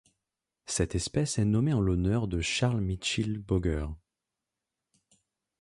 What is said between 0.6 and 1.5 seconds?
Cette espèce est